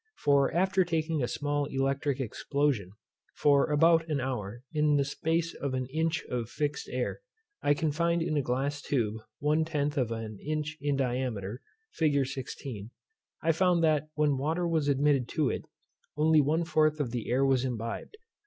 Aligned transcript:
For 0.17 0.51
after 0.51 0.83
taking 0.83 1.21
a 1.21 1.27
small 1.27 1.65
electric 1.65 2.19
explosion, 2.19 2.93
for 3.35 3.69
about 3.69 4.09
an 4.09 4.19
hour, 4.19 4.63
in 4.73 4.95
the 4.95 5.05
space 5.05 5.53
of 5.53 5.75
an 5.75 5.85
inch 5.93 6.23
of 6.25 6.49
fixed 6.49 6.89
air, 6.89 7.21
confined 7.63 8.23
in 8.23 8.35
a 8.35 8.41
glass 8.41 8.81
tube 8.81 9.17
one 9.37 9.63
tenth 9.63 9.99
of 9.99 10.11
an 10.11 10.39
inch 10.43 10.75
in 10.81 10.95
diameter, 10.95 11.61
fig. 11.93 12.25
16, 12.25 12.89
I 13.43 13.51
found 13.51 13.83
that 13.83 14.09
when 14.15 14.39
water 14.39 14.67
was 14.67 14.87
admitted 14.87 15.27
to 15.35 15.51
it, 15.51 15.65
only 16.17 16.41
one 16.41 16.63
fourth 16.65 16.99
of 16.99 17.11
the 17.11 17.29
air 17.29 17.45
was 17.45 17.63
imbibed. 17.63 18.17